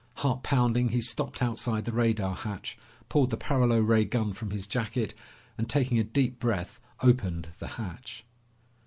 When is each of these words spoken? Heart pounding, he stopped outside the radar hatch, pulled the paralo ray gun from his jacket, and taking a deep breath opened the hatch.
Heart 0.15 0.41
pounding, 0.41 0.89
he 0.89 0.99
stopped 0.99 1.43
outside 1.43 1.85
the 1.85 1.91
radar 1.91 2.33
hatch, 2.33 2.75
pulled 3.07 3.29
the 3.29 3.37
paralo 3.37 3.79
ray 3.79 4.03
gun 4.03 4.33
from 4.33 4.49
his 4.49 4.65
jacket, 4.65 5.13
and 5.59 5.69
taking 5.69 5.99
a 5.99 6.03
deep 6.03 6.39
breath 6.39 6.79
opened 7.03 7.49
the 7.59 7.67
hatch. 7.77 8.25